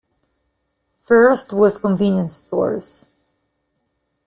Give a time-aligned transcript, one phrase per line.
[0.97, 3.05] First was convenience stores.